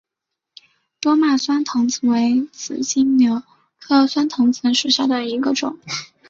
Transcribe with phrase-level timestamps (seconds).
[0.99, 3.43] 多脉酸藤子为紫金牛
[3.79, 5.77] 科酸藤子属下的一个种。